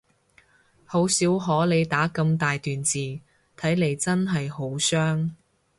[0.85, 2.97] 好少可你打咁大段字，
[3.55, 5.29] 睇嚟真係好傷